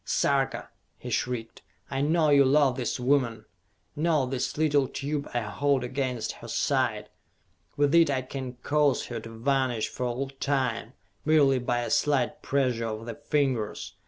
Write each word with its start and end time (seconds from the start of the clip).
"Sarka," 0.03 0.67
he 0.97 1.11
shrieked, 1.11 1.61
"I 1.91 2.01
know 2.01 2.31
you 2.31 2.43
love 2.43 2.75
this 2.75 2.99
woman! 2.99 3.45
Note 3.95 4.31
this 4.31 4.57
little 4.57 4.87
tube 4.87 5.29
I 5.31 5.41
hold 5.41 5.83
against 5.83 6.31
her 6.31 6.47
side. 6.47 7.09
With 7.77 7.93
it 7.93 8.09
I 8.09 8.23
can 8.23 8.53
cause 8.63 9.05
her 9.09 9.19
to 9.19 9.29
vanish 9.29 9.89
for 9.89 10.07
all 10.07 10.29
time, 10.39 10.93
merely 11.23 11.59
by 11.59 11.81
a 11.81 11.91
slight 11.91 12.41
pressure 12.41 12.87
of 12.87 13.05
the 13.05 13.13
fingers! 13.13 13.93